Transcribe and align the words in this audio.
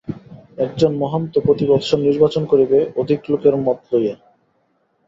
একজন 0.57 0.91
মহান্ত 0.97 1.33
প্রতি 1.39 1.65
বৎসর 1.67 1.99
নির্বাচন 1.99 2.43
করিবে 2.45 2.79
অধিক 2.95 3.19
লোকের 3.31 3.55
মত 3.57 3.79
লইয়া। 3.91 4.15